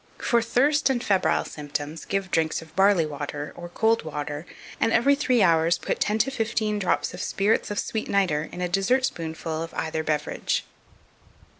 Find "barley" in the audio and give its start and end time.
2.75-3.05